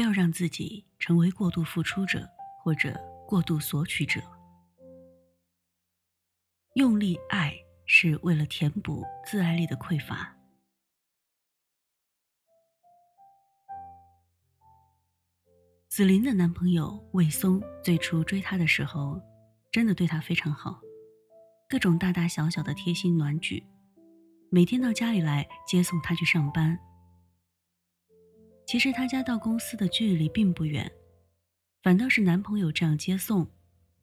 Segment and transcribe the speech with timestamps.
[0.00, 2.26] 不要让自己成为过度付出者
[2.58, 4.18] 或者过度索取者。
[6.72, 10.34] 用力爱是为了填补自爱力的匮乏。
[15.90, 19.20] 紫琳的男朋友魏松最初追她的时候，
[19.70, 20.80] 真的对她非常好，
[21.68, 23.62] 各种大大小小的贴心暖举，
[24.50, 26.80] 每天到家里来接送她去上班。
[28.70, 30.88] 其实他家到公司的距离并不远，
[31.82, 33.44] 反倒是男朋友这样接送，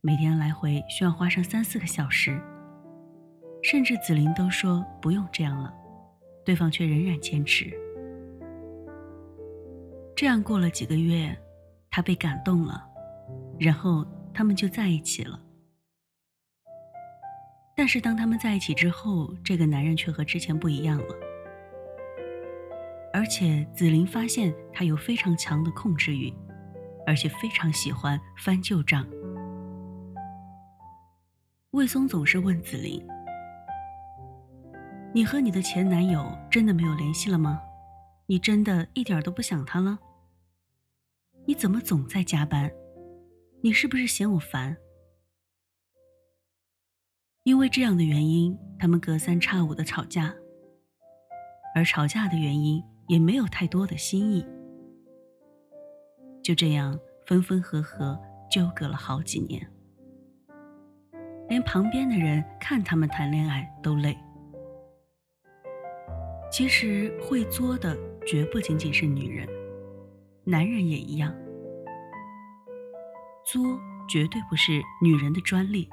[0.01, 2.37] 每天来回需要花上三四个小时。
[3.63, 5.73] 甚至紫菱都说不用这样了，
[6.43, 7.71] 对方却仍然坚持。
[10.13, 11.33] 这样过了几个月，
[11.89, 12.85] 他被感动了，
[13.57, 15.39] 然后他们就在一起了。
[17.73, 21.26] 但是当他们在一起之后，这个男人却和之前不一样了。
[23.13, 26.33] 而且紫菱发现他有非常强的控制欲，
[27.05, 29.07] 而且非常喜欢翻旧账。
[31.71, 33.05] 魏松总是问紫菱
[35.13, 37.61] ：“你和你的前男友真的没有联系了吗？
[38.25, 39.97] 你真的一点都不想他了？
[41.45, 42.71] 你怎么总在加班？
[43.61, 44.77] 你是不是嫌我烦？”
[47.43, 50.35] 因为这样的原因，他们隔三差五的吵架，
[51.73, 52.83] 而吵架的原因。
[53.07, 54.45] 也没有太多的新意，
[56.43, 58.19] 就这样分分合合
[58.51, 59.65] 纠葛了好几年，
[61.49, 64.17] 连旁边的人看他们谈恋爱都累。
[66.51, 69.47] 其实会作的绝不仅仅是女人，
[70.43, 71.33] 男人也一样。
[73.45, 73.61] 作
[74.09, 75.89] 绝对不是女人的专利，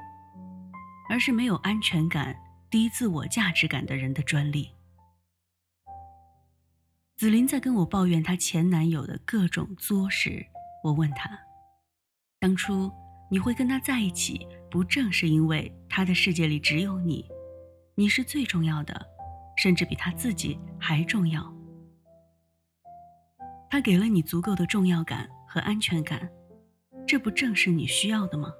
[1.09, 2.35] 而是没有安全感、
[2.69, 4.69] 低自我价值感的人的专利。
[7.17, 10.45] 紫林在跟我抱怨她前男友的各种作时，
[10.83, 11.39] 我问她
[12.41, 12.91] ：“当初
[13.31, 17.25] 你会跟他在一起，不正是因为他的世界里只有你，
[17.95, 18.93] 你是最重要的，
[19.55, 21.41] 甚至比他自己还重要？
[23.69, 26.29] 他给了你足够的重要感和安全感，
[27.07, 28.53] 这不正是你需要的吗？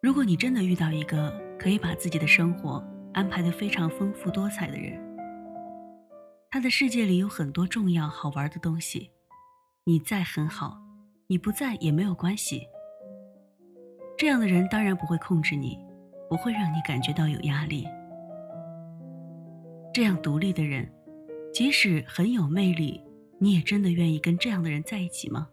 [0.00, 2.82] 如果你真的遇到一个可以把自己的生活
[3.14, 4.98] 安排的非常丰富多彩的人，
[6.52, 9.10] 他的世界里有很多重要好玩的东西，
[9.84, 10.78] 你在很好，
[11.26, 12.68] 你不在也没有关系。
[14.18, 15.78] 这样的人当然不会控制你，
[16.28, 17.88] 不会让你感觉到有压力。
[19.94, 20.92] 这样独立的人，
[21.54, 23.02] 即使很有魅力，
[23.38, 25.48] 你也真的愿意跟这样的人在一起吗？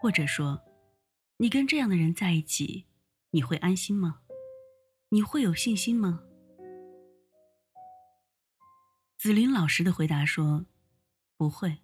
[0.00, 0.62] 或者说，
[1.38, 2.86] 你跟这样的人在一起，
[3.32, 4.20] 你会安心吗？
[5.08, 6.22] 你会有信心吗？
[9.22, 10.66] 紫菱老实的回答说
[11.38, 11.78] ：“不会，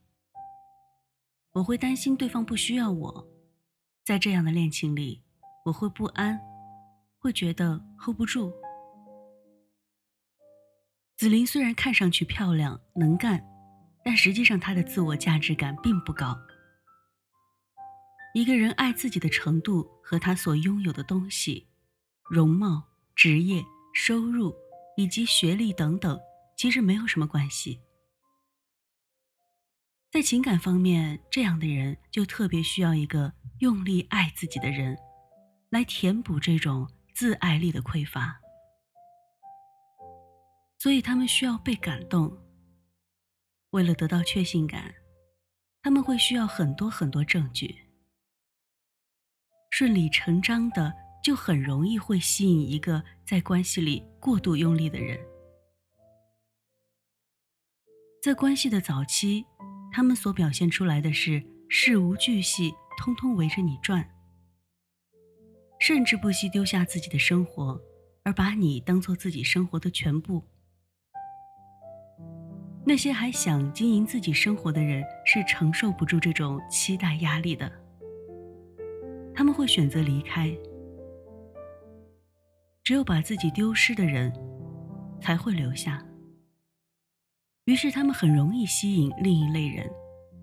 [1.52, 3.28] 我会担心对方不需要我，
[4.04, 5.22] 在这样的恋情里，
[5.64, 6.36] 我会不安，
[7.20, 8.52] 会觉得 hold 不住。”
[11.16, 13.40] 紫菱虽然看上去漂亮能干，
[14.04, 16.36] 但实际上她的自我价值感并不高。
[18.34, 21.68] 一个人爱自己的程度和他所拥有的东西、
[22.28, 22.82] 容貌、
[23.14, 24.52] 职业、收入
[24.96, 26.18] 以及学历等等。
[26.58, 27.80] 其实没有什么关系。
[30.10, 34.98] 在情感方面，这样的人就特别需要一个用力爱自己的人，
[35.70, 38.40] 来填补这种自爱力的匮乏。
[40.78, 42.36] 所以他们需要被感动。
[43.70, 44.92] 为了得到确信感，
[45.80, 47.72] 他们会需要很多很多证据。
[49.70, 50.92] 顺理成章的，
[51.22, 55.20] 就很容易会吸引一个在关系里过度用力的人。
[58.20, 59.44] 在关系的早期，
[59.92, 64.04] 他们所表现出来的是事无巨细，通通围着你转，
[65.78, 67.80] 甚至不惜丢下自己的生活，
[68.24, 70.42] 而把你当做自己生活的全部。
[72.84, 77.70] 那些还想经营自己生活的人是承受不住这种期待压力的，
[79.32, 80.52] 他们会选择离开。
[82.82, 84.32] 只有把自己丢失的人，
[85.20, 86.04] 才会留下。
[87.68, 89.86] 于是，他们很容易吸引另一类人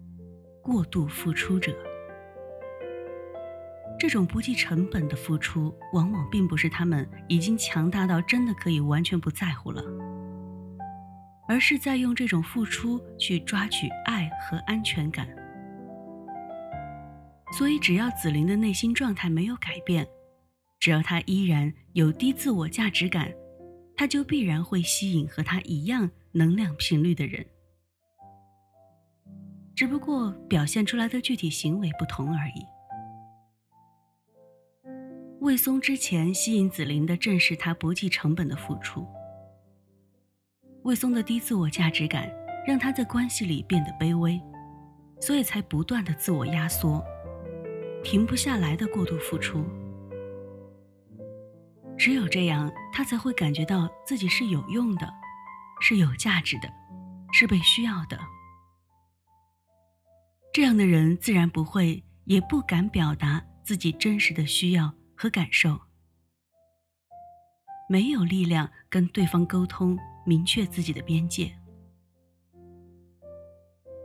[0.62, 1.76] ——过度付出者。
[3.98, 9.82] 这种不计成本的付出，往往并不是他们已经强大到真的可以完全不在乎了，
[11.48, 15.28] 而是在用这种付出去抓取爱和安全感。
[17.54, 20.08] 所以，只要紫菱的内心状态没有改变，
[20.80, 23.34] 只要她依然有低自我价值感，
[23.98, 26.12] 她就必然会吸引和她一样。
[26.38, 27.46] 能量频率的人，
[29.74, 32.66] 只不过表现出来的具体行为不同而已。
[35.40, 39.08] 魏松之前吸引紫菱的正是他不计成本的付出。
[40.84, 42.30] 魏松的低自我价值感
[42.68, 44.38] 让他在关系里变得卑微，
[45.22, 47.02] 所以才不断的自我压缩，
[48.04, 49.64] 停不下来的过度付出。
[51.98, 55.10] 只有这样，他才会感觉到自己是有用的，
[55.80, 56.70] 是有价值的，
[57.32, 58.20] 是被需要的。
[60.54, 64.94] 这样的人自然不会，也不敢表达自己真实的需要。
[65.18, 65.80] 和感受，
[67.88, 71.58] 没有力量跟对方沟通，明确自己的边界，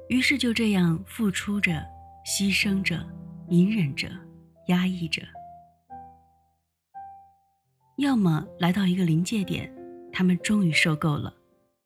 [0.08, 1.84] 于是就这样付出着、
[2.24, 3.04] 牺牲着、
[3.48, 4.08] 隐忍着、
[4.68, 5.22] 压抑着，
[7.96, 9.68] 要么来到一个临界点，
[10.12, 11.34] 他们终于受够了，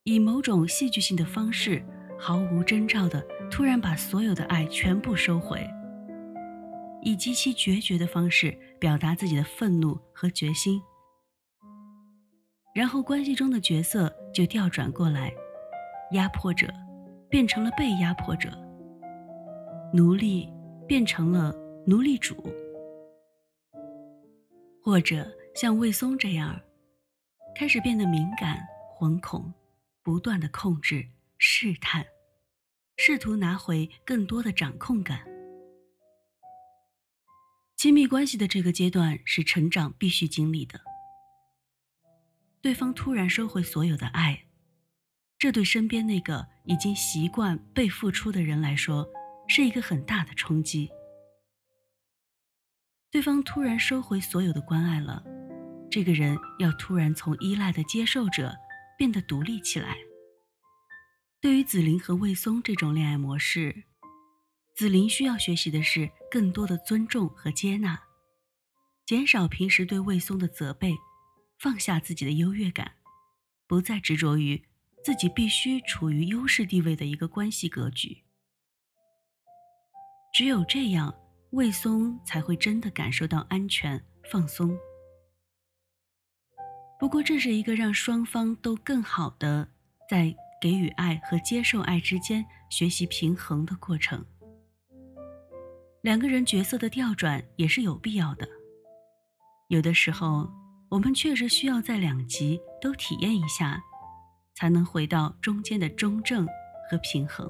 [0.05, 1.83] 以某种戏剧性的方式，
[2.19, 5.67] 毫无征兆的突然把所有的爱全部收回。
[7.01, 10.81] 以极其决绝的方式表达自己的愤怒和决心，
[12.75, 15.33] 然后关系中的角色就调转过来，
[16.13, 16.69] 压迫者
[17.31, 18.51] 变成了被压迫者，
[19.93, 20.53] 奴隶
[20.87, 21.55] 变成了
[21.87, 22.37] 奴隶主，
[24.83, 26.59] 或者像魏松这样，
[27.55, 28.59] 开始变得敏感、
[28.99, 29.53] 惶恐，
[30.05, 31.09] 不断的控制、
[31.39, 32.07] 试探，
[32.99, 35.25] 试图拿回更多的掌控感。
[37.75, 40.79] 亲密关系的这个阶段是成长必须经历的。
[42.61, 44.45] 对方突然收回所有的爱，
[45.39, 49.09] 这对身边那个已经习惯被付出的人来说，
[49.49, 50.91] 是一个很大的冲击。
[53.11, 55.25] 对方突然收回所有的关爱了，
[55.91, 58.55] 这个人要突然从依赖的接受者
[58.97, 59.97] 变得独立起来。
[61.41, 63.85] 对于紫菱和魏松这种恋爱模式。
[64.77, 67.97] 紫菱需要学习的是更多的尊重和接纳，
[69.07, 70.97] 减少平时对魏松的责备，
[71.61, 72.97] 放下自己的优越感，
[73.69, 74.61] 不再执着于
[75.05, 78.25] 自己必须处于优势地位的一个关系格局。
[80.33, 81.15] 只有这样，
[81.51, 84.77] 魏松才会真的感受到安全、放松。
[87.05, 89.69] 不过，这是一个让双方都更好的
[90.09, 94.25] 在给予爱和接受爱之间学习平衡的过程。
[96.01, 98.49] 两个人角色的调转也是有必要的。
[99.69, 100.51] 有的时候，
[100.89, 103.79] 我们确实需要在两极都体验一下，
[104.55, 106.47] 才能回到中间的中正
[106.91, 107.47] 和平衡。